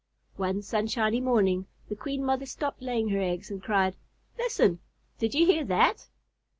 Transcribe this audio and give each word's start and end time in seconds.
One 0.37 0.63
sunshiny 0.63 1.21
morning 1.21 1.67
the 1.87 1.95
Queen 1.95 2.25
Mother 2.25 2.47
stopped 2.47 2.81
laying 2.81 3.09
her 3.09 3.21
eggs 3.21 3.51
and 3.51 3.61
cried: 3.61 3.97
"Listen! 4.35 4.79
did 5.19 5.35
you 5.35 5.45
hear 5.45 5.63
that?" 5.65 6.07